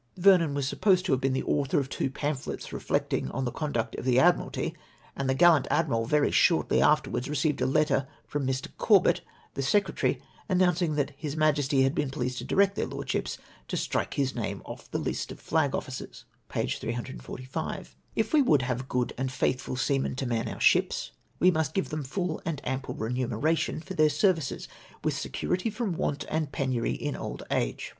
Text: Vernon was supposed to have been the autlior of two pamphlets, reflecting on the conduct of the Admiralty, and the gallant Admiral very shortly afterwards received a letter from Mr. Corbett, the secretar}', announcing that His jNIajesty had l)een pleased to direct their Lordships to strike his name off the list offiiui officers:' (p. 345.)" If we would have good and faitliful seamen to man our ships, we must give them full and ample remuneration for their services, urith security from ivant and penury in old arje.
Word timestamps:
Vernon 0.17 0.55
was 0.55 0.67
supposed 0.67 1.05
to 1.05 1.11
have 1.11 1.21
been 1.21 1.33
the 1.33 1.43
autlior 1.43 1.77
of 1.79 1.87
two 1.87 2.09
pamphlets, 2.09 2.73
reflecting 2.73 3.29
on 3.29 3.45
the 3.45 3.51
conduct 3.51 3.93
of 3.97 4.03
the 4.03 4.17
Admiralty, 4.17 4.75
and 5.15 5.29
the 5.29 5.35
gallant 5.35 5.67
Admiral 5.69 6.07
very 6.07 6.31
shortly 6.31 6.81
afterwards 6.81 7.29
received 7.29 7.61
a 7.61 7.67
letter 7.67 8.07
from 8.25 8.47
Mr. 8.47 8.69
Corbett, 8.79 9.21
the 9.53 9.61
secretar}', 9.61 10.19
announcing 10.49 10.95
that 10.95 11.11
His 11.17 11.35
jNIajesty 11.35 11.83
had 11.83 11.93
l)een 11.93 12.11
pleased 12.11 12.39
to 12.39 12.43
direct 12.43 12.75
their 12.75 12.87
Lordships 12.87 13.37
to 13.67 13.77
strike 13.77 14.15
his 14.15 14.33
name 14.33 14.63
off 14.65 14.89
the 14.89 14.97
list 14.97 15.29
offiiui 15.35 15.75
officers:' 15.75 16.25
(p. 16.51 16.65
345.)" 16.67 17.95
If 18.15 18.33
we 18.33 18.41
would 18.41 18.63
have 18.63 18.89
good 18.89 19.13
and 19.19 19.29
faitliful 19.29 19.77
seamen 19.77 20.15
to 20.15 20.25
man 20.25 20.47
our 20.47 20.59
ships, 20.59 21.11
we 21.37 21.51
must 21.51 21.75
give 21.75 21.89
them 21.89 22.03
full 22.03 22.41
and 22.43 22.59
ample 22.65 22.95
remuneration 22.95 23.81
for 23.81 23.93
their 23.93 24.09
services, 24.09 24.67
urith 25.03 25.11
security 25.13 25.69
from 25.69 25.93
ivant 25.95 26.25
and 26.27 26.51
penury 26.51 26.93
in 26.93 27.15
old 27.15 27.43
arje. 27.51 27.89